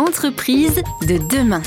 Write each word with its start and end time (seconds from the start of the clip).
Entreprise 0.00 0.82
de 1.06 1.18
demain. 1.18 1.60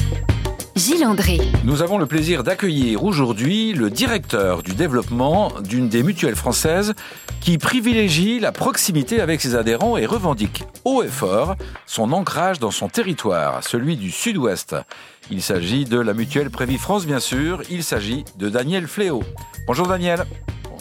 Gilles 0.76 1.06
André. 1.06 1.38
Nous 1.66 1.84
avons 1.84 2.00
le 2.00 2.08
plaisir 2.08 2.44
d'accueillir 2.44 3.04
aujourd'hui 3.04 3.74
le 3.74 3.92
directeur 3.92 4.64
du 4.64 4.74
développement 4.74 5.52
d'une 5.62 5.88
des 5.88 6.02
mutuelles 6.02 6.36
françaises 6.36 6.96
qui 7.42 7.60
privilégie 7.60 8.40
la 8.40 8.52
proximité 8.52 9.22
avec 9.22 9.40
ses 9.40 9.54
adhérents 9.54 9.98
et 9.98 10.08
revendique 10.08 10.64
haut 10.84 11.04
et 11.04 11.10
fort 11.10 11.56
son 11.86 12.12
ancrage 12.12 12.58
dans 12.58 12.72
son 12.72 12.90
territoire, 12.90 13.64
celui 13.64 13.98
du 13.98 14.10
sud-ouest. 14.10 14.76
Il 15.30 15.44
s'agit 15.44 15.86
de 15.86 16.00
la 16.00 16.16
mutuelle 16.16 16.50
Prévy 16.50 16.80
France, 16.80 17.06
bien 17.06 17.20
sûr. 17.20 17.62
Il 17.70 17.84
s'agit 17.84 18.26
de 18.40 18.50
Daniel 18.50 18.88
Fléau. 18.88 19.22
Bonjour 19.68 19.86
Daniel. 19.86 20.26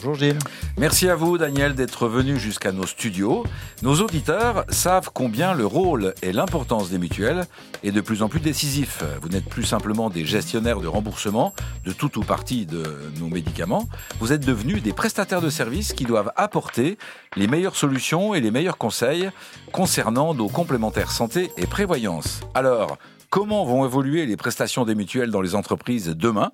Bonjour 0.04 0.18
Gilles. 0.18 0.38
Merci 0.78 1.08
à 1.08 1.14
vous 1.14 1.38
Daniel 1.38 1.76
d'être 1.76 2.08
venu 2.08 2.36
jusqu'à 2.36 2.72
nos 2.72 2.86
studios. 2.86 3.44
Nos 3.82 4.00
auditeurs 4.00 4.64
savent 4.68 5.10
combien 5.14 5.54
le 5.54 5.64
rôle 5.64 6.12
et 6.22 6.32
l'importance 6.32 6.90
des 6.90 6.98
mutuelles 6.98 7.46
est 7.84 7.92
de 7.92 8.00
plus 8.00 8.24
en 8.24 8.28
plus 8.28 8.40
décisif. 8.40 9.04
Vous 9.22 9.28
n'êtes 9.28 9.44
plus 9.44 9.62
simplement 9.62 10.10
des 10.10 10.24
gestionnaires 10.24 10.80
de 10.80 10.88
remboursement 10.88 11.54
de 11.84 11.92
tout 11.92 12.18
ou 12.18 12.24
partie 12.24 12.66
de 12.66 12.82
nos 13.20 13.28
médicaments. 13.28 13.88
Vous 14.18 14.32
êtes 14.32 14.44
devenus 14.44 14.82
des 14.82 14.92
prestataires 14.92 15.40
de 15.40 15.50
services 15.50 15.92
qui 15.92 16.04
doivent 16.04 16.32
apporter 16.34 16.98
les 17.36 17.46
meilleures 17.46 17.76
solutions 17.76 18.34
et 18.34 18.40
les 18.40 18.50
meilleurs 18.50 18.78
conseils 18.78 19.30
concernant 19.70 20.34
nos 20.34 20.48
complémentaires 20.48 21.12
santé 21.12 21.52
et 21.56 21.68
prévoyance. 21.68 22.40
Alors, 22.54 22.98
comment 23.30 23.64
vont 23.64 23.84
évoluer 23.84 24.26
les 24.26 24.36
prestations 24.36 24.84
des 24.84 24.96
mutuelles 24.96 25.30
dans 25.30 25.42
les 25.42 25.54
entreprises 25.54 26.08
demain? 26.08 26.50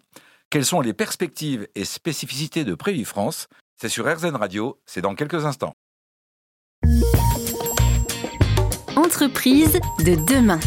Quelles 0.51 0.65
sont 0.65 0.81
les 0.81 0.95
perspectives 0.95 1.69
et 1.75 1.85
spécificités 1.85 2.65
de 2.65 2.75
Prévis 2.75 3.05
France? 3.05 3.49
C'est 3.81 3.89
sur 3.89 4.11
RZN 4.11 4.35
Radio, 4.35 4.81
c'est 4.87 5.03
dans 5.03 5.15
quelques 5.15 5.45
instants. 5.45 5.75
Entreprise 8.97 9.79
de 9.99 10.15
demain. 10.27 10.59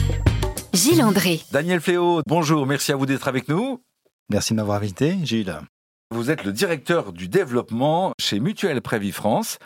Gilles 0.74 1.04
André. 1.04 1.42
Daniel 1.52 1.82
Fléau, 1.82 2.22
bonjour, 2.28 2.66
merci 2.66 2.92
à 2.92 2.96
vous 2.96 3.06
d'être 3.06 3.28
avec 3.28 3.50
nous. 3.50 3.84
Merci 4.30 4.54
de 4.54 4.58
m'avoir 4.58 4.78
invité, 4.78 5.18
Gilles. 5.24 5.60
Vous 6.12 6.30
êtes 6.30 6.44
le 6.44 6.54
directeur 6.54 7.12
du 7.12 7.28
développement 7.28 8.14
chez 8.20 8.40
Mutuelle 8.40 8.82
Prévis 8.82 9.12
France. 9.12 9.58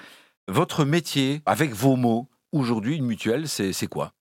Votre 0.47 0.85
métier, 0.85 1.41
avec 1.45 1.73
vos 1.73 1.95
mots, 1.95 2.29
aujourd'hui, 2.51 2.97
une 2.97 3.05
mutuelle, 3.05 3.47
c'est 3.47 3.87
quoi? 3.87 4.11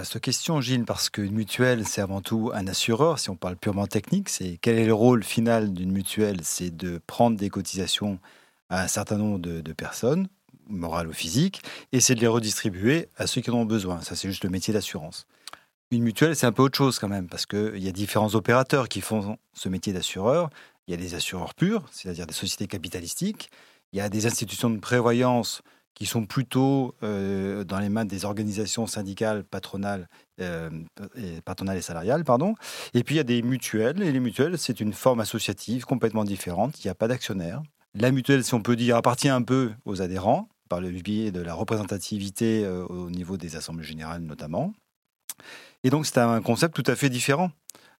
Vaste 0.00 0.18
question, 0.18 0.62
Gilles, 0.62 0.86
parce 0.86 1.10
qu'une 1.10 1.34
mutuelle, 1.34 1.86
c'est 1.86 2.00
avant 2.00 2.22
tout 2.22 2.50
un 2.54 2.66
assureur. 2.68 3.18
Si 3.18 3.28
on 3.28 3.36
parle 3.36 3.56
purement 3.56 3.86
technique, 3.86 4.30
c'est 4.30 4.58
quel 4.62 4.78
est 4.78 4.86
le 4.86 4.94
rôle 4.94 5.22
final 5.22 5.74
d'une 5.74 5.92
mutuelle 5.92 6.38
C'est 6.42 6.74
de 6.74 6.98
prendre 7.06 7.36
des 7.36 7.50
cotisations 7.50 8.18
à 8.70 8.82
un 8.82 8.88
certain 8.88 9.18
nombre 9.18 9.38
de, 9.38 9.72
personnes, 9.74 10.28
morales 10.70 11.06
ou 11.06 11.12
physiques, 11.12 11.60
et 11.92 12.00
c'est 12.00 12.14
de 12.14 12.20
les 12.20 12.28
redistribuer 12.28 13.08
à 13.18 13.26
ceux 13.26 13.42
qui 13.42 13.50
en 13.50 13.56
ont 13.56 13.66
besoin. 13.66 14.00
Ça, 14.00 14.16
c'est 14.16 14.26
juste 14.26 14.42
le 14.42 14.48
métier 14.48 14.72
d'assurance. 14.72 15.26
Une 15.90 16.02
mutuelle, 16.02 16.34
c'est 16.34 16.46
un 16.46 16.52
peu 16.52 16.62
autre 16.62 16.78
chose 16.78 16.98
quand 16.98 17.08
même, 17.08 17.28
parce 17.28 17.44
qu'il 17.44 17.84
y 17.84 17.88
a 17.88 17.92
différents 17.92 18.34
opérateurs 18.34 18.88
qui 18.88 19.02
font 19.02 19.36
ce 19.52 19.68
métier 19.68 19.92
d'assureur. 19.92 20.48
Il 20.88 20.92
y 20.92 20.94
a 20.94 20.96
des 20.96 21.14
assureurs 21.14 21.52
purs, 21.52 21.84
c'est-à-dire 21.92 22.26
des 22.26 22.32
sociétés 22.32 22.68
capitalistiques. 22.68 23.50
Il 23.92 23.98
y 23.98 24.00
a 24.00 24.08
des 24.08 24.24
institutions 24.24 24.70
de 24.70 24.78
prévoyance 24.78 25.60
qui 25.94 26.06
sont 26.06 26.24
plutôt 26.24 26.94
euh, 27.02 27.64
dans 27.64 27.78
les 27.78 27.88
mains 27.88 28.04
des 28.04 28.24
organisations 28.24 28.86
syndicales, 28.86 29.44
patronales, 29.44 30.08
euh, 30.40 30.70
et, 31.14 31.40
patronales 31.42 31.76
et 31.76 31.82
salariales. 31.82 32.24
Pardon. 32.24 32.54
Et 32.94 33.04
puis 33.04 33.16
il 33.16 33.18
y 33.18 33.20
a 33.20 33.24
des 33.24 33.42
mutuelles, 33.42 34.02
et 34.02 34.12
les 34.12 34.20
mutuelles, 34.20 34.58
c'est 34.58 34.80
une 34.80 34.92
forme 34.92 35.20
associative 35.20 35.84
complètement 35.84 36.24
différente. 36.24 36.82
Il 36.82 36.86
n'y 36.86 36.90
a 36.90 36.94
pas 36.94 37.08
d'actionnaire. 37.08 37.62
La 37.94 38.12
mutuelle, 38.12 38.44
si 38.44 38.54
on 38.54 38.62
peut 38.62 38.76
dire, 38.76 38.96
appartient 38.96 39.28
un 39.28 39.42
peu 39.42 39.72
aux 39.84 40.00
adhérents, 40.00 40.48
par 40.68 40.80
le 40.80 40.90
biais 40.90 41.32
de 41.32 41.40
la 41.40 41.52
représentativité 41.52 42.64
euh, 42.64 42.86
au 42.86 43.10
niveau 43.10 43.36
des 43.36 43.56
assemblées 43.56 43.84
générales 43.84 44.22
notamment. 44.22 44.72
Et 45.82 45.90
donc 45.90 46.06
c'est 46.06 46.18
un 46.18 46.40
concept 46.40 46.74
tout 46.74 46.88
à 46.90 46.94
fait 46.94 47.10
différent, 47.10 47.50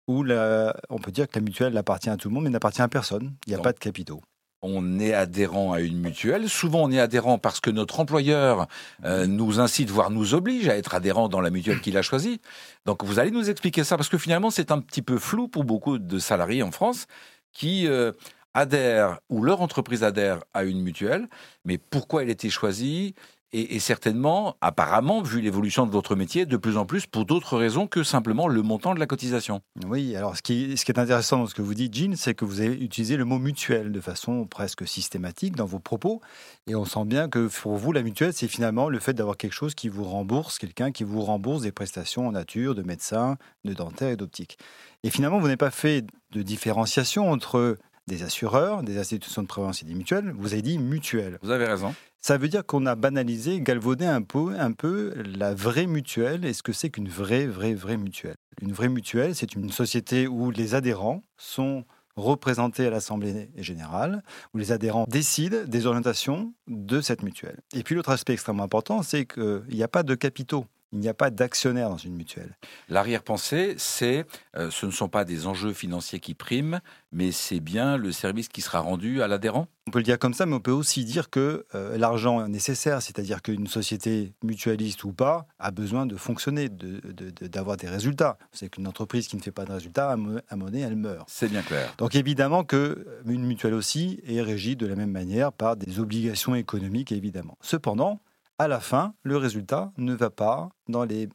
où 0.07 0.25
on 0.25 0.99
peut 0.99 1.13
dire 1.13 1.29
que 1.29 1.39
la 1.39 1.45
mutuelle 1.45 1.77
appartient 1.77 2.11
à 2.11 2.17
tout 2.17 2.29
le 2.29 2.35
monde, 2.35 2.45
mais 2.45 2.51
n'appartient 2.51 2.83
à 2.83 2.89
personne. 2.89 3.35
Il 3.47 3.51
n'y 3.51 3.59
a 3.59 3.63
pas 3.63 3.73
de 3.73 3.79
capitaux 3.79 4.23
on 4.63 4.99
est 4.99 5.15
adhérent 5.15 5.73
à 5.73 5.81
une 5.81 5.99
mutuelle. 5.99 6.49
Souvent, 6.49 6.83
on 6.83 6.91
est 6.91 7.01
adhérent 7.01 7.39
parce 7.39 7.61
que 7.61 7.71
notre 7.71 8.01
employeur 8.01 8.67
euh, 9.05 9.27
nous 9.27 9.61
incite, 9.61 9.91
voire 9.91 10.11
nous 10.11 10.35
oblige 10.35 10.69
à 10.69 10.77
être 10.77 10.95
adhérent 10.95 11.29
dans 11.29 11.41
la 11.41 11.51
mutuelle 11.51 11.81
qu'il 11.81 11.97
a 11.97 12.03
choisie. 12.03 12.41
Donc, 12.87 13.05
vous 13.05 13.19
allez 13.19 13.31
nous 13.31 13.49
expliquer 13.49 13.85
ça 13.85 13.97
parce 13.97 14.09
que 14.09 14.19
finalement, 14.19 14.51
c'est 14.51 14.71
un 14.71 14.81
petit 14.81 15.03
peu 15.03 15.19
flou 15.19 15.49
pour 15.49 15.65
beaucoup 15.65 15.99
de 15.99 16.19
salariés 16.19 16.63
en 16.63 16.71
France 16.71 17.07
qui 17.53 17.87
euh, 17.87 18.13
adhèrent 18.55 19.21
ou 19.29 19.43
leur 19.43 19.63
entreprise 19.63 20.05
adhère 20.05 20.41
à 20.55 20.65
une 20.65 20.83
mutuelle. 20.83 21.29
Mais 21.65 21.79
pourquoi 21.79 22.23
elle 22.23 22.29
a 22.29 22.33
été 22.33 22.51
choisie? 22.51 23.15
Et, 23.53 23.81
certainement, 23.81 24.57
apparemment, 24.61 25.23
vu 25.23 25.41
l'évolution 25.41 25.85
de 25.85 25.91
votre 25.91 26.15
métier, 26.15 26.47
de 26.47 26.57
plus 26.57 26.77
en 26.77 26.87
plus 26.87 27.07
pour 27.07 27.25
d'autres 27.25 27.57
raisons 27.57 27.89
que 27.89 28.05
simplement 28.05 28.47
le 28.47 28.63
montant 28.63 28.95
de 28.95 29.01
la 29.01 29.07
cotisation. 29.07 29.61
Oui, 29.87 30.15
alors 30.15 30.37
ce 30.37 30.43
qui, 30.43 30.77
ce 30.77 30.85
qui 30.85 30.93
est 30.93 30.99
intéressant 31.01 31.39
dans 31.39 31.47
ce 31.47 31.55
que 31.55 31.63
vous 31.63 31.75
dites, 31.75 31.93
Jean, 31.93 32.15
c'est 32.17 32.35
que 32.35 32.45
vous 32.45 32.61
avez 32.61 32.75
utilisé 32.75 33.17
le 33.17 33.25
mot 33.25 33.39
mutuel 33.39 33.91
de 33.91 34.01
façon 34.01 34.47
presque 34.47 34.87
systématique 34.87 35.57
dans 35.57 35.67
vos 35.67 35.81
propos. 35.81 36.21
Et 36.69 36.77
on 36.77 36.85
sent 36.85 37.05
bien 37.07 37.29
que 37.29 37.49
pour 37.49 37.77
vous, 37.77 37.91
la 37.93 38.03
mutuelle, 38.03 38.33
c'est 38.33 38.47
finalement 38.47 38.89
le 38.89 39.01
fait 39.01 39.15
d'avoir 39.15 39.37
quelque 39.37 39.55
chose 39.55 39.75
qui 39.75 39.89
vous 39.89 40.05
rembourse, 40.05 40.59
quelqu'un 40.59 40.93
qui 40.93 41.03
vous 41.03 41.23
rembourse 41.23 41.63
des 41.63 41.73
prestations 41.73 42.29
en 42.29 42.33
nature, 42.33 42.77
de 42.77 42.83
médecin, 42.83 43.37
de 43.65 43.75
dentaire 43.75 44.11
et 44.11 44.17
d'optique. 44.17 44.59
Et 45.03 45.11
finalement, 45.11 45.39
vous 45.39 45.47
n'avez 45.47 45.57
pas 45.57 45.71
fait 45.71 46.05
de 46.31 46.43
différenciation 46.43 47.31
entre 47.31 47.79
des 48.07 48.23
assureurs, 48.23 48.83
des 48.83 48.99
institutions 48.99 49.43
de 49.43 49.47
prévoyance 49.47 49.83
et 49.83 49.87
des 49.87 49.95
mutuelles. 49.95 50.33
Vous 50.37 50.53
avez 50.53 50.63
dit 50.63 50.79
mutuelle. 50.79 51.39
Vous 51.43 51.51
avez 51.51 51.67
raison. 51.67 51.95
Ça 52.21 52.37
veut 52.37 52.49
dire 52.49 52.67
qu'on 52.67 52.85
a 52.87 52.97
banalisé, 52.97 53.61
galvaudé 53.61 54.05
un 54.05 54.21
peu, 54.21 54.55
un 54.59 54.73
peu 54.73 55.15
la 55.25 55.55
vraie 55.55 55.87
mutuelle 55.87 56.45
et 56.45 56.53
ce 56.53 56.63
que 56.63 56.73
c'est 56.73 56.91
qu'une 56.91 57.09
vraie, 57.09 57.47
vraie, 57.47 57.75
vraie 57.75 57.97
mutuelle? 57.97 58.37
Une 58.61 58.73
vraie 58.73 58.91
mutuelle, 58.91 59.35
c'est 59.35 59.55
une 59.55 59.71
société 59.71 60.27
où 60.27 60.51
les 60.51 60.75
adhérents 60.75 61.23
sont 61.39 61.85
représentés 62.17 62.87
à 62.87 62.91
l'Assemblée 62.91 63.51
générale, 63.57 64.23
où 64.53 64.59
les 64.59 64.73
adhérents 64.73 65.07
décident 65.09 65.65
des 65.67 65.87
orientations 65.87 66.53
de 66.67 67.01
cette 67.01 67.23
mutuelle. 67.23 67.61
Et 67.73 67.83
puis 67.83 67.95
l'autre 67.95 68.11
aspect 68.11 68.35
extrêmement 68.35 68.65
important, 68.65 69.03
c'est 69.03 69.25
qu'il 69.25 69.63
n'y 69.71 69.83
a 69.83 69.89
pas 69.89 70.03
de 70.03 70.15
capitaux. 70.15 70.67
Il 70.93 70.99
n'y 70.99 71.09
a 71.09 71.15
pas 71.15 71.31
d'actionnaire 71.31 71.89
dans 71.89 71.97
une 71.97 72.17
mutuelle. 72.17 72.57
L'arrière-pensée, 72.89 73.75
c'est 73.79 74.27
euh, 74.57 74.71
ce 74.71 74.87
ne 74.87 74.91
sont 74.91 75.09
pas 75.09 75.25
des 75.25 75.47
enjeux 75.47 75.73
financiers 75.73 76.19
qui 76.19 76.35
priment, 76.35 76.81
mais 77.13 77.31
c'est 77.31 77.61
bien 77.61 77.97
le 77.97 78.11
service 78.11 78.49
qui 78.49 78.61
sera 78.61 78.81
rendu 78.81 79.23
à 79.23 79.29
l'adhérent 79.29 79.69
On 79.87 79.93
peut 79.93 80.01
le 80.01 80.05
dire 80.05 80.19
comme 80.19 80.35
ça, 80.35 80.47
mais 80.47 80.55
on 80.55 80.61
peut 80.61 80.73
aussi 80.73 81.05
dire 81.05 81.31
que 81.31 81.65
euh, 81.77 81.97
l'argent 81.97 82.45
est 82.45 82.49
nécessaire, 82.49 83.03
c'est-à-dire 83.03 83.41
qu'une 83.41 83.69
société 83.69 84.35
mutualiste 84.43 85.05
ou 85.05 85.13
pas 85.13 85.47
a 85.61 85.71
besoin 85.71 86.07
de 86.07 86.17
fonctionner, 86.17 86.69
d'avoir 86.69 87.77
de, 87.77 87.83
des 87.83 87.89
résultats. 87.89 88.37
C'est 88.51 88.69
qu'une 88.69 88.89
entreprise 88.89 89.29
qui 89.29 89.37
ne 89.37 89.43
fait 89.43 89.53
pas 89.53 89.65
de 89.65 89.73
résultats, 89.73 90.11
à 90.11 90.15
un 90.15 90.17
moment 90.17 90.71
elle 90.75 90.97
meurt. 90.97 91.29
C'est 91.31 91.49
bien 91.49 91.63
clair. 91.63 91.95
Donc 91.99 92.17
évidemment 92.17 92.65
qu'une 92.65 92.79
euh, 92.79 93.23
mutuelle 93.25 93.75
aussi 93.75 94.21
est 94.27 94.41
régie 94.41 94.75
de 94.75 94.87
la 94.87 94.97
même 94.97 95.13
manière 95.13 95.53
par 95.53 95.77
des 95.77 96.01
obligations 96.01 96.57
économiques, 96.57 97.13
évidemment. 97.13 97.57
Cependant, 97.61 98.21
à 98.61 98.69
la 98.69 98.79
fin, 98.79 99.15
le 99.23 99.39
résultat 99.39 99.91
ne 99.97 100.13
va 100.13 100.29
pas 100.29 100.69
dans 100.87 101.05
les 101.05 101.31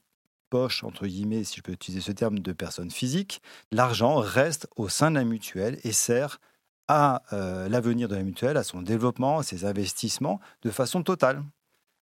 poches, 0.51 0.83
entre 0.83 1.07
guillemets, 1.07 1.43
si 1.43 1.57
je 1.57 1.63
peux 1.63 1.71
utiliser 1.71 1.99
ce 1.99 2.11
terme, 2.11 2.37
de 2.37 2.53
personnes 2.53 2.91
physiques. 2.91 3.41
L'argent 3.71 4.17
reste 4.17 4.67
au 4.75 4.89
sein 4.89 5.09
de 5.09 5.15
la 5.15 5.23
mutuelle 5.23 5.79
et 5.83 5.91
sert 5.91 6.39
à 6.87 7.23
euh, 7.33 7.67
l'avenir 7.67 8.09
de 8.09 8.15
la 8.15 8.21
mutuelle, 8.21 8.57
à 8.57 8.63
son 8.63 8.83
développement, 8.83 9.39
à 9.39 9.43
ses 9.43 9.65
investissements, 9.65 10.39
de 10.61 10.69
façon 10.69 11.01
totale. 11.01 11.43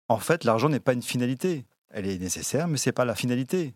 En 0.08 0.16
fait, 0.16 0.44
l'argent 0.44 0.70
n'est 0.70 0.80
pas 0.80 0.94
une 0.94 1.02
finalité. 1.02 1.66
Elle 1.90 2.06
est 2.06 2.16
nécessaire, 2.16 2.66
mais 2.66 2.78
ce 2.78 2.88
n'est 2.88 2.94
pas 2.94 3.04
la 3.04 3.14
finalité. 3.14 3.74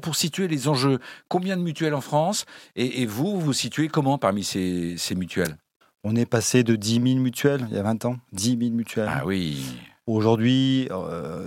Pour 0.00 0.16
situer 0.16 0.48
les 0.48 0.66
enjeux, 0.66 0.98
combien 1.28 1.58
de 1.58 1.62
mutuelles 1.62 1.94
en 1.94 2.00
France 2.00 2.46
et, 2.74 3.04
vous, 3.04 3.38
vous 3.38 3.52
situez 3.52 3.88
comment 3.88 4.16
parmi 4.16 4.44
ces, 4.44 4.96
ces 4.96 5.14
mutuelles? 5.14 5.58
On 6.04 6.16
est 6.16 6.24
passé 6.24 6.64
de 6.64 6.74
10 6.74 6.94
000 6.94 7.04
mutuelles 7.20 7.66
il 7.68 7.76
y 7.76 7.78
a 7.78 7.82
20 7.82 8.06
ans. 8.06 8.16
10 8.32 8.56
000 8.58 8.70
mutuelles. 8.70 9.10
Ah 9.12 9.26
oui 9.26 9.78
Aujourd'hui, 10.10 10.88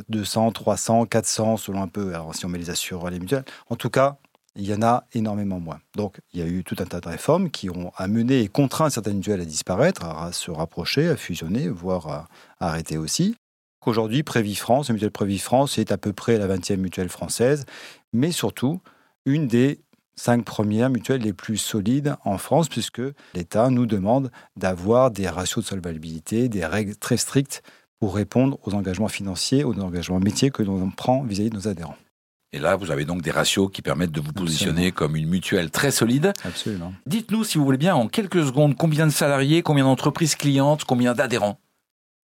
200, 0.07 0.53
300, 0.53 1.05
400 1.07 1.57
selon 1.57 1.81
un 1.81 1.89
peu, 1.89 2.15
alors 2.15 2.33
si 2.33 2.45
on 2.45 2.49
met 2.49 2.57
les 2.57 2.69
assureurs 2.69 3.09
les 3.09 3.19
mutuelles. 3.19 3.43
En 3.69 3.75
tout 3.75 3.89
cas, 3.89 4.15
il 4.55 4.65
y 4.65 4.73
en 4.73 4.81
a 4.81 5.03
énormément 5.11 5.59
moins. 5.59 5.81
Donc, 5.97 6.21
il 6.31 6.39
y 6.39 6.43
a 6.43 6.45
eu 6.45 6.63
tout 6.63 6.77
un 6.79 6.85
tas 6.85 7.01
de 7.01 7.09
réformes 7.09 7.49
qui 7.49 7.69
ont 7.69 7.91
amené 7.97 8.39
et 8.39 8.47
contraint 8.47 8.89
certaines 8.89 9.17
mutuelles 9.17 9.41
à 9.41 9.45
disparaître, 9.45 10.05
à 10.05 10.31
se 10.31 10.49
rapprocher, 10.49 11.09
à 11.09 11.17
fusionner, 11.17 11.67
voire 11.67 12.07
à, 12.07 12.27
arrêter 12.61 12.95
aussi. 12.95 13.35
Aujourd'hui, 13.85 14.23
Prévis 14.23 14.55
France, 14.55 14.87
la 14.87 14.93
mutuelle 14.93 15.11
Prévis 15.11 15.39
France 15.39 15.77
est 15.77 15.91
à 15.91 15.97
peu 15.97 16.13
près 16.13 16.37
la 16.37 16.47
20e 16.47 16.77
mutuelle 16.77 17.09
française, 17.09 17.65
mais 18.13 18.31
surtout 18.31 18.79
une 19.25 19.45
des 19.45 19.81
cinq 20.15 20.45
premières 20.45 20.89
mutuelles 20.89 21.21
les 21.21 21.33
plus 21.33 21.57
solides 21.57 22.15
en 22.23 22.37
France, 22.37 22.69
puisque 22.69 23.01
l'État 23.33 23.69
nous 23.69 23.87
demande 23.87 24.31
d'avoir 24.55 25.11
des 25.11 25.27
ratios 25.27 25.65
de 25.65 25.69
solvabilité, 25.69 26.47
des 26.47 26.65
règles 26.65 26.95
très 26.95 27.17
strictes 27.17 27.61
pour 28.03 28.15
répondre 28.15 28.59
aux 28.65 28.73
engagements 28.73 29.07
financiers, 29.07 29.63
aux 29.63 29.79
engagements 29.79 30.19
métiers 30.19 30.51
que 30.51 30.61
l'on 30.61 30.91
prend 30.91 31.23
vis-à-vis 31.23 31.49
de 31.49 31.55
nos 31.55 31.69
adhérents. 31.69 31.95
Et 32.51 32.59
là, 32.59 32.75
vous 32.75 32.91
avez 32.91 33.05
donc 33.05 33.21
des 33.21 33.31
ratios 33.31 33.69
qui 33.71 33.81
permettent 33.81 34.11
de 34.11 34.19
vous 34.19 34.33
positionner 34.33 34.91
comme 34.91 35.15
une 35.15 35.29
mutuelle 35.29 35.71
très 35.71 35.89
solide. 35.89 36.33
Absolument. 36.43 36.93
Dites-nous, 37.05 37.45
si 37.45 37.57
vous 37.57 37.63
voulez 37.63 37.77
bien, 37.77 37.95
en 37.95 38.09
quelques 38.09 38.43
secondes, 38.43 38.75
combien 38.75 39.07
de 39.07 39.11
salariés, 39.13 39.61
combien 39.61 39.85
d'entreprises 39.85 40.35
clientes, 40.35 40.83
combien 40.83 41.13
d'adhérents? 41.13 41.61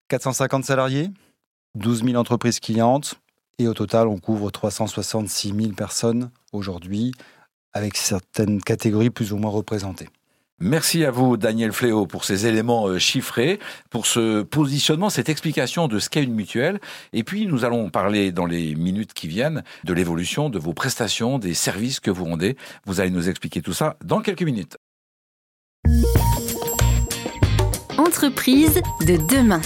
450 0.08 0.64
salariés, 0.64 1.10
12 1.76 2.02
000 2.02 2.16
entreprises 2.16 2.58
clientes 2.58 3.20
Et 3.60 3.68
au 3.68 3.74
total, 3.74 4.08
on 4.08 4.18
couvre 4.18 4.50
366 4.50 5.54
000 5.54 5.72
personnes 5.74 6.32
aujourd'hui, 6.52 7.12
avec 7.72 7.96
certaines 7.96 8.60
catégories 8.60 9.10
plus 9.10 9.32
ou 9.32 9.36
moins 9.36 9.52
représentées. 9.52 10.08
Merci 10.60 11.04
à 11.04 11.12
vous, 11.12 11.36
Daniel 11.36 11.72
Fléau, 11.72 12.06
pour 12.06 12.24
ces 12.24 12.46
éléments 12.46 12.88
euh, 12.88 12.98
chiffrés, 12.98 13.60
pour 13.90 14.06
ce 14.06 14.42
positionnement, 14.42 15.08
cette 15.08 15.28
explication 15.28 15.86
de 15.86 16.00
ce 16.00 16.10
qu'est 16.10 16.24
une 16.24 16.34
mutuelle. 16.34 16.80
Et 17.12 17.22
puis, 17.22 17.46
nous 17.46 17.64
allons 17.64 17.90
parler 17.90 18.32
dans 18.32 18.46
les 18.46 18.74
minutes 18.74 19.12
qui 19.12 19.28
viennent 19.28 19.62
de 19.84 19.92
l'évolution 19.92 20.50
de 20.50 20.58
vos 20.58 20.74
prestations, 20.74 21.38
des 21.38 21.54
services 21.54 22.00
que 22.00 22.10
vous 22.10 22.24
rendez. 22.24 22.56
Vous 22.86 23.00
allez 23.00 23.10
nous 23.10 23.28
expliquer 23.28 23.62
tout 23.62 23.72
ça 23.72 23.96
dans 24.04 24.20
quelques 24.20 24.42
minutes. 24.42 24.76
Entreprise 27.96 28.80
de 29.06 29.16
demain. 29.32 29.60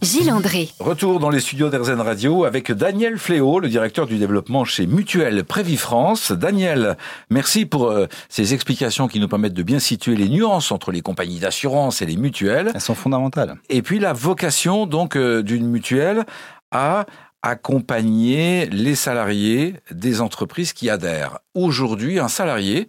Gilles 0.00 0.30
André. 0.30 0.68
Retour 0.78 1.18
dans 1.18 1.30
les 1.30 1.40
studios 1.40 1.70
d'Erzen 1.70 2.00
Radio 2.00 2.44
avec 2.44 2.70
Daniel 2.70 3.18
Fléau, 3.18 3.58
le 3.58 3.68
directeur 3.68 4.06
du 4.06 4.16
développement 4.16 4.64
chez 4.64 4.86
Mutuelle 4.86 5.44
France. 5.76 6.30
Daniel, 6.30 6.96
merci 7.30 7.66
pour 7.66 7.90
euh, 7.90 8.06
ces 8.28 8.54
explications 8.54 9.08
qui 9.08 9.18
nous 9.18 9.28
permettent 9.28 9.54
de 9.54 9.62
bien 9.62 9.80
situer 9.80 10.14
les 10.14 10.28
nuances 10.28 10.70
entre 10.70 10.92
les 10.92 11.00
compagnies 11.00 11.40
d'assurance 11.40 12.00
et 12.00 12.06
les 12.06 12.16
mutuelles. 12.16 12.70
Elles 12.74 12.80
sont 12.80 12.94
fondamentales. 12.94 13.56
Et 13.68 13.82
puis 13.82 13.98
la 13.98 14.12
vocation 14.12 14.86
donc 14.86 15.16
euh, 15.16 15.42
d'une 15.42 15.66
mutuelle 15.66 16.24
à 16.70 17.06
accompagner 17.42 18.66
les 18.66 18.94
salariés 18.94 19.74
des 19.90 20.20
entreprises 20.20 20.72
qui 20.72 20.90
adhèrent. 20.90 21.38
Aujourd'hui, 21.54 22.18
un 22.18 22.28
salarié 22.28 22.88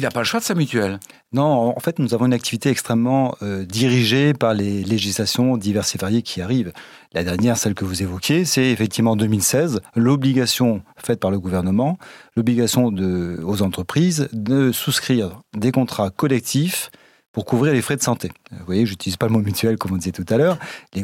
il 0.00 0.04
n'a 0.04 0.10
pas 0.10 0.20
le 0.20 0.24
choix 0.24 0.40
de 0.40 0.44
sa 0.44 0.54
mutuelle. 0.54 0.98
Non, 1.34 1.76
en 1.76 1.78
fait, 1.78 1.98
nous 1.98 2.14
avons 2.14 2.24
une 2.24 2.32
activité 2.32 2.70
extrêmement 2.70 3.34
euh, 3.42 3.66
dirigée 3.66 4.32
par 4.32 4.54
les 4.54 4.82
législations 4.82 5.58
diverses 5.58 5.94
et 5.94 5.98
variées 5.98 6.22
qui 6.22 6.40
arrivent. 6.40 6.72
La 7.12 7.22
dernière, 7.22 7.58
celle 7.58 7.74
que 7.74 7.84
vous 7.84 8.02
évoquiez, 8.02 8.46
c'est 8.46 8.70
effectivement 8.70 9.10
en 9.10 9.16
2016, 9.16 9.82
l'obligation 9.94 10.80
faite 10.96 11.20
par 11.20 11.30
le 11.30 11.38
gouvernement, 11.38 11.98
l'obligation 12.34 12.86
aux 12.86 13.62
entreprises 13.62 14.30
de 14.32 14.72
souscrire 14.72 15.42
des 15.54 15.70
contrats 15.70 16.08
collectifs 16.08 16.90
pour 17.32 17.44
couvrir 17.44 17.72
les 17.72 17.82
frais 17.82 17.96
de 17.96 18.02
santé. 18.02 18.30
Vous 18.50 18.64
voyez, 18.66 18.86
j'utilise 18.86 19.16
pas 19.16 19.26
le 19.26 19.32
mot 19.32 19.40
mutuel 19.40 19.76
comme 19.78 19.92
on 19.92 19.96
disait 19.96 20.10
tout 20.10 20.26
à 20.28 20.36
l'heure, 20.36 20.58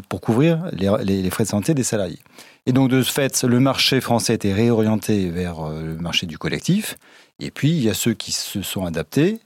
pour 0.08 0.20
couvrir 0.20 0.64
les, 0.72 1.30
frais 1.30 1.44
de 1.44 1.48
santé 1.48 1.74
des 1.74 1.84
salariés. 1.84 2.18
Et 2.66 2.72
donc 2.72 2.90
de 2.90 3.02
ce 3.02 3.12
fait, 3.12 3.44
le 3.44 3.60
marché 3.60 4.00
français 4.00 4.34
était 4.34 4.52
réorienté 4.52 5.30
vers 5.30 5.60
euh, 5.60 5.82
le 5.82 5.96
marché 5.96 6.26
du 6.26 6.36
collectif. 6.36 6.96
Et 7.38 7.50
puis, 7.50 7.70
il 7.70 7.82
y 7.82 7.90
a 7.90 7.94
ceux 7.94 8.14
qui 8.14 8.32
se 8.32 8.62
sont 8.62 8.86
adaptés. 8.86 9.38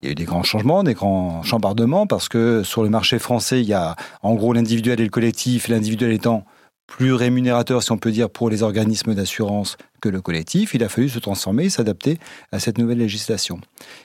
Il 0.00 0.06
y 0.06 0.08
a 0.08 0.12
eu 0.12 0.14
des 0.14 0.24
grands 0.24 0.44
changements, 0.44 0.84
des 0.84 0.94
grands 0.94 1.42
chambardements, 1.42 2.06
parce 2.06 2.28
que 2.28 2.62
sur 2.62 2.84
le 2.84 2.88
marché 2.88 3.18
français, 3.18 3.60
il 3.60 3.68
y 3.68 3.74
a 3.74 3.96
en 4.22 4.34
gros 4.34 4.52
l'individuel 4.52 5.00
et 5.00 5.04
le 5.04 5.10
collectif, 5.10 5.68
l'individuel 5.68 6.12
étant 6.12 6.44
plus 6.88 7.12
rémunérateur, 7.12 7.82
si 7.82 7.92
on 7.92 7.98
peut 7.98 8.10
dire, 8.10 8.28
pour 8.28 8.50
les 8.50 8.64
organismes 8.64 9.14
d'assurance 9.14 9.76
que 10.00 10.08
le 10.08 10.20
collectif, 10.20 10.74
il 10.74 10.82
a 10.82 10.88
fallu 10.88 11.08
se 11.08 11.18
transformer 11.18 11.66
et 11.66 11.70
s'adapter 11.70 12.18
à 12.50 12.58
cette 12.58 12.78
nouvelle 12.78 12.98
législation. 12.98 13.60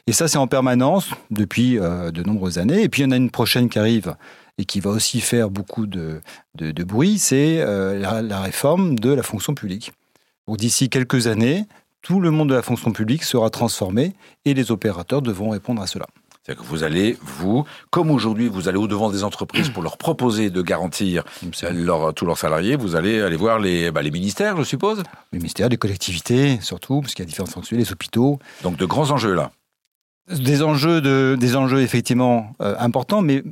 Et 0.06 0.12
ça, 0.12 0.28
c'est 0.28 0.38
en 0.38 0.48
permanence 0.48 1.10
depuis 1.32 1.80
euh, 1.80 2.12
de 2.12 2.22
nombreuses 2.24 2.60
années. 2.60 2.84
Et 2.84 2.90
puis, 2.90 3.02
il 3.02 3.06
y 3.06 3.08
en 3.08 3.12
a 3.12 3.16
une 3.16 3.32
prochaine 3.32 3.70
qui 3.70 3.80
arrive 3.80 4.16
et 4.58 4.66
qui 4.66 4.82
va 4.82 4.92
aussi 4.92 5.22
faire 5.22 5.50
beaucoup 5.50 5.88
de, 5.88 6.22
bruit, 6.56 7.18
c'est 7.18 7.62
euh, 7.62 7.98
la, 7.98 8.22
la, 8.22 8.42
réforme 8.42 9.00
de 9.00 9.12
la 9.12 9.24
fonction 9.24 9.56
publique. 9.56 9.94
D'ici 10.48 10.90
quelques 10.90 11.28
années, 11.28 11.66
tout 12.02 12.20
le 12.20 12.32
monde 12.32 12.50
de 12.50 12.54
la 12.54 12.62
fonction 12.62 12.92
publique 12.92 13.24
sera 13.24 13.50
transformé 13.50 14.14
et 14.46 14.54
les 14.54 14.72
opérateurs 14.72 15.22
devront 15.22 15.50
répondre 15.50 15.82
à 15.82 15.88
cela. 15.88 16.06
C'est-à-dire 16.44 16.64
que 16.64 16.68
vous 16.68 16.84
allez, 16.84 17.18
vous, 17.22 17.64
comme 17.90 18.12
aujourd'hui, 18.12 18.50
vous 18.50 18.68
allez 18.68 18.78
au-devant 18.78 19.10
des 19.10 19.24
entreprises 19.24 19.70
pour 19.70 19.82
leur 19.82 19.98
proposer 19.98 20.50
de 20.50 20.62
garantir 20.62 21.24
leur, 21.72 22.14
tous 22.14 22.26
leurs 22.26 22.38
salariés, 22.38 22.76
vous 22.76 22.96
allez 22.96 23.22
aller 23.22 23.38
voir 23.38 23.60
les, 23.60 23.92
bah, 23.92 24.02
les 24.02 24.12
ministères, 24.12 24.58
je 24.58 24.64
suppose 24.64 25.04
Les 25.32 25.40
ministères, 25.40 25.70
les 25.70 25.78
collectivités, 25.78 26.60
surtout, 26.62 27.00
parce 27.00 27.14
qu'il 27.14 27.24
y 27.24 27.28
a 27.28 27.30
différentes 27.30 27.52
fonctions, 27.52 27.78
les 27.78 27.92
hôpitaux. 27.92 28.40
Donc 28.62 28.76
de 28.76 28.86
grands 28.86 29.12
enjeux, 29.12 29.34
là 29.34 29.52
Des 30.30 30.64
enjeux, 30.64 31.00
de, 31.00 31.38
des 31.40 31.56
enjeux 31.56 31.82
effectivement 31.82 32.54
euh, 32.62 32.76
importants, 32.78 33.22
mais 33.22 33.44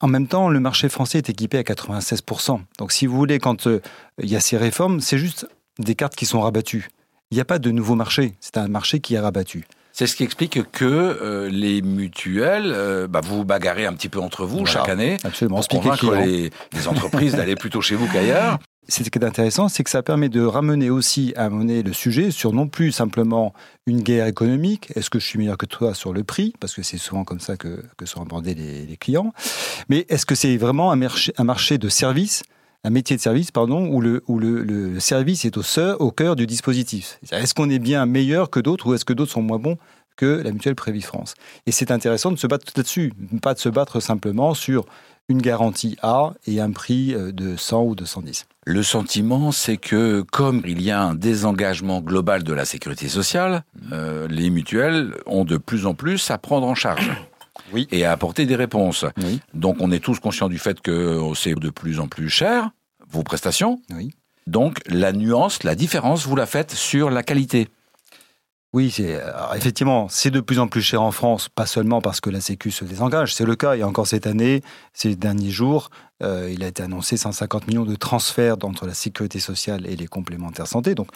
en 0.00 0.08
même 0.08 0.26
temps, 0.26 0.50
le 0.50 0.60
marché 0.60 0.90
français 0.90 1.18
est 1.18 1.30
équipé 1.30 1.56
à 1.56 1.62
96%. 1.62 2.60
Donc 2.78 2.92
si 2.92 3.06
vous 3.06 3.16
voulez, 3.16 3.38
quand 3.38 3.66
euh, 3.66 3.80
il 4.22 4.28
y 4.28 4.36
a 4.36 4.40
ces 4.40 4.58
réformes, 4.58 5.00
c'est 5.00 5.16
juste 5.18 5.46
des 5.78 5.94
cartes 5.94 6.14
qui 6.14 6.26
sont 6.26 6.42
rabattues 6.42 6.90
il 7.34 7.38
n'y 7.38 7.40
a 7.40 7.44
pas 7.44 7.58
de 7.58 7.72
nouveau 7.72 7.96
marché. 7.96 8.34
C'est 8.38 8.58
un 8.58 8.68
marché 8.68 9.00
qui 9.00 9.14
est 9.14 9.18
rabattu. 9.18 9.66
C'est 9.96 10.08
ce 10.08 10.16
qui 10.16 10.24
explique 10.24 10.60
que 10.72 10.84
euh, 10.84 11.48
les 11.48 11.80
mutuelles, 11.80 12.72
euh, 12.74 13.06
bah, 13.06 13.20
vous 13.22 13.36
vous 13.36 13.44
bagarrez 13.44 13.86
un 13.86 13.92
petit 13.92 14.08
peu 14.08 14.18
entre 14.18 14.44
vous 14.44 14.66
chaque 14.66 14.88
année 14.88 15.18
absolument. 15.22 15.60
pour 15.60 15.68
convaincre 15.68 16.16
les, 16.16 16.50
les 16.72 16.88
entreprises 16.88 17.36
d'aller 17.36 17.54
plutôt 17.54 17.80
chez 17.80 17.94
vous 17.94 18.08
qu'ailleurs. 18.08 18.58
Ce 18.88 19.04
qui 19.04 19.16
est 19.16 19.24
intéressant, 19.24 19.68
c'est 19.68 19.84
que 19.84 19.90
ça 19.90 20.02
permet 20.02 20.28
de 20.28 20.44
ramener 20.44 20.90
aussi 20.90 21.32
à 21.36 21.48
monnaie 21.48 21.82
le 21.82 21.92
sujet 21.92 22.32
sur 22.32 22.52
non 22.52 22.66
plus 22.66 22.90
simplement 22.90 23.54
une 23.86 24.02
guerre 24.02 24.26
économique, 24.26 24.90
est-ce 24.96 25.10
que 25.10 25.20
je 25.20 25.26
suis 25.26 25.38
meilleur 25.38 25.56
que 25.56 25.64
toi 25.64 25.94
sur 25.94 26.12
le 26.12 26.24
prix, 26.24 26.54
parce 26.58 26.74
que 26.74 26.82
c'est 26.82 26.98
souvent 26.98 27.22
comme 27.22 27.40
ça 27.40 27.56
que, 27.56 27.80
que 27.96 28.04
sont 28.04 28.20
abordés 28.20 28.54
les, 28.54 28.84
les 28.84 28.96
clients, 28.96 29.32
mais 29.88 30.06
est-ce 30.08 30.26
que 30.26 30.34
c'est 30.34 30.56
vraiment 30.56 30.90
un 30.90 30.96
marché, 30.96 31.32
un 31.38 31.44
marché 31.44 31.78
de 31.78 31.88
services 31.88 32.42
un 32.84 32.90
métier 32.90 33.16
de 33.16 33.20
service, 33.20 33.50
pardon, 33.50 33.88
où 33.88 34.00
le, 34.00 35.00
service 35.00 35.44
est 35.44 35.56
au, 35.56 36.10
cœur 36.10 36.36
du 36.36 36.46
dispositif. 36.46 37.18
Est-ce 37.32 37.54
qu'on 37.54 37.70
est 37.70 37.78
bien 37.78 38.04
meilleur 38.06 38.50
que 38.50 38.60
d'autres 38.60 38.86
ou 38.88 38.94
est-ce 38.94 39.04
que 39.04 39.14
d'autres 39.14 39.32
sont 39.32 39.42
moins 39.42 39.58
bons 39.58 39.78
que 40.16 40.42
la 40.44 40.52
mutuelle 40.52 40.76
Prévis 40.76 41.02
France 41.02 41.34
Et 41.66 41.72
c'est 41.72 41.90
intéressant 41.90 42.30
de 42.30 42.36
se 42.36 42.46
battre 42.46 42.66
là-dessus, 42.76 43.12
pas 43.42 43.54
de 43.54 43.58
se 43.58 43.68
battre 43.68 43.98
simplement 43.98 44.54
sur 44.54 44.84
une 45.28 45.40
garantie 45.40 45.96
A 46.02 46.34
et 46.46 46.60
un 46.60 46.70
prix 46.70 47.14
euh, 47.14 47.32
de 47.32 47.56
100 47.56 47.82
ou 47.82 47.94
de 47.94 48.04
110. 48.04 48.46
Le 48.66 48.82
sentiment, 48.82 49.52
c'est 49.52 49.78
que 49.78 50.22
comme 50.30 50.62
il 50.66 50.82
y 50.82 50.90
a 50.90 51.02
un 51.02 51.14
désengagement 51.14 52.00
global 52.02 52.42
de 52.42 52.52
la 52.52 52.66
sécurité 52.66 53.08
sociale, 53.08 53.64
euh, 53.92 54.28
les 54.28 54.50
mutuelles 54.50 55.14
ont 55.26 55.44
de 55.44 55.56
plus 55.56 55.86
en 55.86 55.94
plus 55.94 56.30
à 56.30 56.38
prendre 56.38 56.66
en 56.66 56.74
charge 56.74 57.10
oui. 57.72 57.88
et 57.90 58.04
à 58.04 58.12
apporter 58.12 58.46
des 58.46 58.56
réponses. 58.56 59.04
Donc 59.52 59.76
on 59.80 59.90
est 59.90 60.00
tous 60.00 60.18
conscients 60.18 60.48
du 60.48 60.58
fait 60.58 60.80
que 60.80 61.20
c'est 61.34 61.54
de 61.54 61.70
plus 61.70 62.00
en 62.00 62.08
plus 62.08 62.28
cher, 62.28 62.70
vos 63.08 63.22
prestations. 63.22 63.80
Oui. 63.94 64.12
Donc 64.46 64.78
la 64.86 65.12
nuance, 65.12 65.62
la 65.62 65.74
différence, 65.74 66.26
vous 66.26 66.36
la 66.36 66.46
faites 66.46 66.72
sur 66.72 67.10
la 67.10 67.22
qualité. 67.22 67.68
Oui, 68.74 68.90
c'est 68.90 69.20
effectivement, 69.54 70.08
c'est 70.08 70.32
de 70.32 70.40
plus 70.40 70.58
en 70.58 70.66
plus 70.66 70.82
cher 70.82 71.00
en 71.00 71.12
France, 71.12 71.48
pas 71.48 71.64
seulement 71.64 72.00
parce 72.00 72.20
que 72.20 72.28
la 72.28 72.40
Sécu 72.40 72.72
se 72.72 72.84
désengage, 72.84 73.32
c'est 73.32 73.44
le 73.44 73.54
cas. 73.54 73.76
Et 73.76 73.84
encore 73.84 74.08
cette 74.08 74.26
année, 74.26 74.62
ces 74.92 75.14
derniers 75.14 75.52
jours, 75.52 75.90
euh, 76.24 76.50
il 76.52 76.64
a 76.64 76.66
été 76.66 76.82
annoncé 76.82 77.16
150 77.16 77.68
millions 77.68 77.84
de 77.84 77.94
transferts 77.94 78.56
entre 78.64 78.84
la 78.88 78.94
sécurité 78.94 79.38
sociale 79.38 79.86
et 79.86 79.94
les 79.94 80.08
complémentaires 80.08 80.66
santé. 80.66 80.96
Donc 80.96 81.06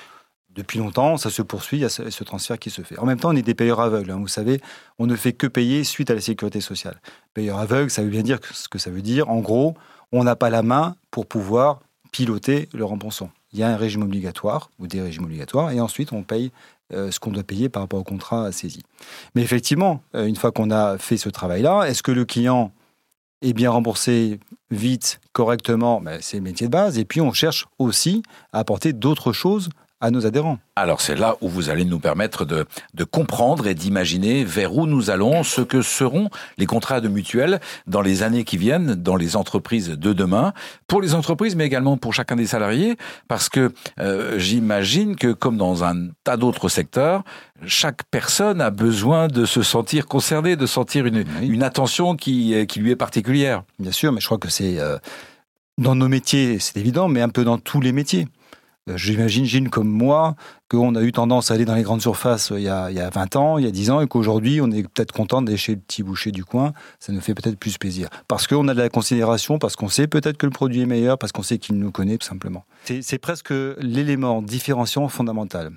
depuis 0.51 0.79
longtemps, 0.79 1.17
ça 1.17 1.31
se 1.31 1.43
poursuit, 1.43 1.79
il 1.79 1.81
y 1.81 1.85
a 1.85 1.89
ce, 1.89 2.25
transfert 2.25 2.59
qui 2.59 2.71
se 2.71 2.83
fait. 2.83 2.99
En 2.99 3.07
même 3.07 3.21
temps, 3.21 3.31
on 3.31 3.37
est 3.37 3.43
des 3.43 3.55
payeurs 3.55 3.81
aveugles. 3.81 4.11
Hein. 4.11 4.19
Vous 4.19 4.29
savez, 4.29 4.61
on 4.99 5.07
ne 5.07 5.15
fait 5.15 5.33
que 5.33 5.47
payer 5.47 5.85
suite 5.85 6.11
à 6.11 6.15
la 6.15 6.21
sécurité 6.21 6.61
sociale. 6.61 7.01
Payeur 7.35 7.59
aveugle, 7.59 7.91
ça 7.91 8.03
veut 8.03 8.09
bien 8.09 8.23
dire 8.23 8.39
ce 8.53 8.69
que 8.69 8.79
ça 8.79 8.91
veut 8.91 9.03
dire. 9.03 9.29
En 9.31 9.39
gros, 9.39 9.75
on 10.11 10.25
n'a 10.25 10.37
pas 10.37 10.51
la 10.51 10.63
main 10.63 10.97
pour 11.11 11.27
pouvoir 11.27 11.81
piloter 12.13 12.69
le 12.73 12.85
remboursement. 12.85 13.31
Il 13.53 13.59
y 13.59 13.63
a 13.63 13.69
un 13.69 13.77
régime 13.77 14.03
obligatoire 14.03 14.71
ou 14.79 14.87
des 14.87 15.01
régimes 15.01 15.25
obligatoires, 15.25 15.71
et 15.71 15.81
ensuite 15.81 16.13
on 16.13 16.23
paye 16.23 16.51
euh, 16.93 17.11
ce 17.11 17.21
qu'on 17.21 17.31
doit 17.31 17.43
payer 17.43 17.69
par 17.69 17.83
rapport 17.83 18.01
au 18.01 18.05
contrat 18.05 18.51
saisi. 18.53 18.83
Mais 19.35 19.43
effectivement, 19.43 20.03
euh, 20.15 20.27
une 20.27 20.37
fois 20.37 20.53
qu'on 20.53 20.71
a 20.71 20.99
fait 20.99 21.17
ce 21.17 21.29
travail-là, 21.29 21.85
est-ce 21.85 22.03
que 22.03 22.13
le 22.13 22.25
client 22.25 22.73
est 23.43 23.53
bien 23.53 23.71
remboursé 23.71 24.41
vite, 24.71 25.21
correctement? 25.33 26.01
Ben, 26.01 26.19
C'est 26.21 26.39
le 26.39 26.43
métier 26.43 26.67
de 26.67 26.73
base. 26.73 26.99
Et 26.99 27.05
puis 27.05 27.21
on 27.21 27.33
cherche 27.33 27.67
aussi 27.79 28.23
à 28.53 28.61
apporter 28.61 28.93
d'autres 28.93 29.33
choses 29.33 29.69
à 30.01 30.11
nos 30.11 30.27
adhérents. 30.27 30.59
Alors 30.77 31.01
c'est 31.01 31.17
là 31.17 31.37
où 31.41 31.49
vous 31.49 31.71
allez 31.71 31.85
nous 31.85 31.99
permettre 31.99 32.45
de, 32.45 32.67
de 32.95 33.05
comprendre 33.05 33.67
et 33.67 33.75
d'imaginer 33.75 34.45
vers 34.45 34.75
où 34.75 34.87
nous 34.87 35.11
allons, 35.11 35.43
ce 35.43 35.61
que 35.61 35.83
seront 35.83 36.31
les 36.57 36.67
contrats 36.67 37.01
de 37.01 37.09
mutuelle 37.09 37.61
dans 37.87 38.01
les 38.01 38.23
années 38.23 38.45
qui 38.45 38.57
viennent, 38.57 38.95
dans 38.95 39.17
les 39.17 39.35
entreprises 39.35 39.89
de 39.89 40.13
demain, 40.13 40.53
pour 40.87 41.01
les 41.01 41.15
entreprises 41.15 41.57
mais 41.57 41.67
également 41.67 41.97
pour 41.97 42.15
chacun 42.15 42.37
des 42.37 42.47
salariés, 42.47 42.97
parce 43.27 43.49
que 43.49 43.73
euh, 43.99 44.39
j'imagine 44.39 45.17
que 45.17 45.33
comme 45.33 45.57
dans 45.57 45.85
un 45.85 46.09
tas 46.25 46.37
d'autres 46.37 46.69
secteurs, 46.69 47.25
chaque 47.67 48.05
personne 48.11 48.61
a 48.61 48.71
besoin 48.71 49.27
de 49.27 49.45
se 49.45 49.63
sentir 49.63 50.07
concernée, 50.07 50.55
de 50.55 50.67
sentir 50.67 51.07
une, 51.07 51.25
une 51.43 51.63
attention 51.65 52.15
qui, 52.15 52.67
qui 52.69 52.79
lui 52.79 52.93
est 52.93 52.97
particulière. 52.97 53.65
Bien 53.81 53.93
sûr, 53.93 54.13
mais 54.13 54.21
je 54.21 54.27
crois 54.27 54.39
que 54.39 54.49
c'est... 54.49 54.79
Euh, 54.79 54.99
dans 55.77 55.95
nos 55.95 56.09
métiers, 56.09 56.59
c'est 56.59 56.77
évident, 56.77 57.07
mais 57.07 57.21
un 57.21 57.29
peu 57.29 57.45
dans 57.45 57.57
tous 57.57 57.81
les 57.81 57.93
métiers. 57.93 58.27
Euh, 58.89 58.97
j'imagine, 58.97 59.45
Gilles, 59.45 59.71
comme 59.71 59.89
moi, 59.89 60.35
qu'on 60.71 60.95
a 60.95 61.03
eu 61.03 61.13
tendance 61.13 61.51
à 61.51 61.55
aller 61.55 61.65
dans 61.65 61.75
les 61.75 61.83
grandes 61.83 62.01
surfaces 62.01 62.53
euh, 62.53 62.59
il 62.59 62.65
y 62.65 62.69
a, 62.69 62.91
il 62.91 62.97
y 62.97 63.01
a 63.01 63.11
20 63.11 63.37
ans, 63.37 63.59
il 63.59 63.65
y 63.65 63.69
a 63.69 63.71
10 63.71 63.91
ans, 63.91 64.01
et 64.01 64.07
qu'aujourd'hui, 64.07 64.61
on 64.61 64.71
est 64.71 64.83
peut-être 64.83 65.13
content 65.13 65.43
d'aller 65.43 65.57
chez 65.57 65.73
le 65.75 65.81
petit 65.81 66.03
boucher 66.03 66.33
du 66.33 66.45
coin. 66.45 66.73
Ça 66.99 67.13
nous 67.13 67.21
fait 67.21 67.35
peut-être 67.35 67.59
plus 67.59 67.79
plaisir. 67.79 68.09
Parce 68.29 68.47
qu'on 68.47 68.69
a 68.69 68.75
de 68.75 68.79
la 68.81 68.89
considération, 68.89 69.59
parce 69.59 69.77
qu'on 69.77 69.89
sait 69.89 70.07
peut-être 70.07 70.37
que 70.37 70.47
le 70.47 70.53
produit 70.53 70.81
est 70.83 70.87
meilleur, 70.87 71.19
parce 71.19 71.33
qu'on 71.33 71.43
sait 71.43 71.59
qu'il 71.59 71.77
nous 71.77 71.91
connaît, 71.91 72.19
tout 72.19 72.27
simplement. 72.27 72.65
C'est 72.85 73.19
presque 73.19 73.53
l'élément 73.81 74.43
différenciant 74.43 75.09
fondamental. 75.09 75.73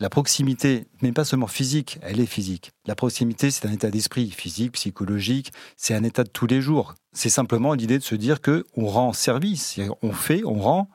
La 0.00 0.10
proximité, 0.10 0.88
mais 1.02 1.12
pas 1.12 1.24
seulement 1.24 1.46
physique, 1.46 1.98
elle 2.02 2.18
est 2.18 2.26
physique. 2.26 2.72
La 2.84 2.96
proximité, 2.96 3.52
c'est 3.52 3.68
un 3.68 3.72
état 3.72 3.90
d'esprit 3.90 4.28
physique, 4.30 4.72
psychologique, 4.72 5.52
c'est 5.76 5.94
un 5.94 6.02
état 6.02 6.24
de 6.24 6.28
tous 6.28 6.48
les 6.48 6.60
jours. 6.60 6.94
C'est 7.12 7.28
simplement 7.28 7.74
l'idée 7.74 7.98
de 7.98 8.02
se 8.02 8.16
dire 8.16 8.40
que 8.40 8.66
on 8.76 8.86
rend 8.86 9.12
service, 9.12 9.78
on 10.02 10.10
fait, 10.10 10.42
on 10.44 10.54
rend 10.54 10.88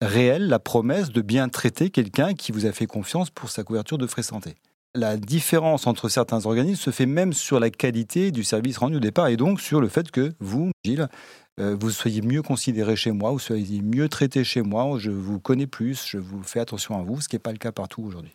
réelle 0.00 0.48
la 0.48 0.58
promesse 0.58 1.10
de 1.10 1.22
bien 1.22 1.48
traiter 1.48 1.90
quelqu'un 1.90 2.34
qui 2.34 2.52
vous 2.52 2.66
a 2.66 2.72
fait 2.72 2.86
confiance 2.86 3.30
pour 3.30 3.50
sa 3.50 3.64
couverture 3.64 3.98
de 3.98 4.06
frais 4.06 4.22
santé. 4.22 4.54
La 4.94 5.16
différence 5.16 5.86
entre 5.86 6.08
certains 6.08 6.46
organismes 6.46 6.80
se 6.80 6.90
fait 6.90 7.06
même 7.06 7.32
sur 7.32 7.60
la 7.60 7.70
qualité 7.70 8.30
du 8.30 8.44
service 8.44 8.78
rendu 8.78 8.96
au 8.96 9.00
départ 9.00 9.28
et 9.28 9.36
donc 9.36 9.60
sur 9.60 9.80
le 9.80 9.88
fait 9.88 10.10
que 10.10 10.32
vous, 10.40 10.70
Gilles, 10.84 11.08
euh, 11.60 11.76
vous 11.78 11.90
soyez 11.90 12.22
mieux 12.22 12.42
considéré 12.42 12.96
chez 12.96 13.12
moi, 13.12 13.30
vous 13.30 13.38
soyez 13.38 13.82
mieux 13.82 14.08
traité 14.08 14.44
chez 14.44 14.62
moi, 14.62 14.98
je 14.98 15.10
vous 15.10 15.38
connais 15.38 15.66
plus, 15.66 16.06
je 16.06 16.18
vous 16.18 16.42
fais 16.42 16.60
attention 16.60 16.98
à 16.98 17.02
vous, 17.02 17.20
ce 17.20 17.28
qui 17.28 17.34
n'est 17.34 17.40
pas 17.40 17.52
le 17.52 17.58
cas 17.58 17.72
partout 17.72 18.02
aujourd'hui. 18.02 18.32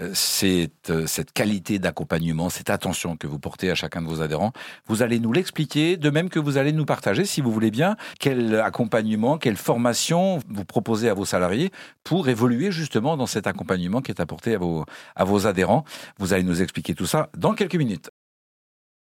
Euh, 0.00 0.10
c'est 0.14 0.70
euh, 0.90 1.06
cette 1.06 1.32
qualité 1.32 1.78
d'accompagnement, 1.78 2.50
cette 2.50 2.70
attention 2.70 3.16
que 3.16 3.26
vous 3.26 3.38
portez 3.38 3.70
à 3.70 3.74
chacun 3.74 4.02
de 4.02 4.06
vos 4.06 4.22
adhérents. 4.22 4.52
Vous 4.86 5.02
allez 5.02 5.18
nous 5.18 5.32
l'expliquer, 5.32 5.96
de 5.96 6.10
même 6.10 6.28
que 6.28 6.38
vous 6.38 6.56
allez 6.56 6.72
nous 6.72 6.84
partager, 6.84 7.24
si 7.24 7.40
vous 7.40 7.52
voulez 7.52 7.70
bien, 7.70 7.96
quel 8.20 8.60
accompagnement, 8.60 9.38
quelle 9.38 9.56
formation 9.56 10.40
vous 10.48 10.64
proposez 10.64 11.08
à 11.08 11.14
vos 11.14 11.24
salariés 11.24 11.70
pour 12.04 12.28
évoluer 12.28 12.70
justement 12.70 13.16
dans 13.16 13.26
cet 13.26 13.46
accompagnement 13.46 14.00
qui 14.00 14.10
est 14.10 14.20
apporté 14.20 14.54
à 14.54 14.58
vos, 14.58 14.84
à 15.16 15.24
vos 15.24 15.46
adhérents. 15.46 15.84
Vous 16.18 16.32
allez 16.32 16.44
nous 16.44 16.62
expliquer 16.62 16.94
tout 16.94 17.06
ça 17.06 17.30
dans 17.36 17.54
quelques 17.54 17.76
minutes. 17.76 18.10